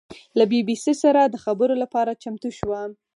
له 0.37 0.43
بي 0.51 0.59
بي 0.67 0.75
سي 0.83 0.93
سره 1.03 1.21
د 1.27 1.35
خبرو 1.45 1.75
لپاره 1.83 2.19
چمتو 2.23 2.49
شوه. 2.59 2.81